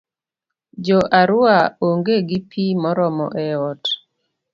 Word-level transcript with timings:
Jo 0.85 0.97
Arua 1.19 1.57
onge 1.87 2.15
gi 2.27 2.39
pi 2.49 2.63
moromo 2.81 3.25
e 3.43 3.47
ot. 3.69 3.83